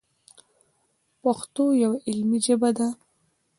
[1.21, 2.87] پښتو یوه علمي ژبه ده.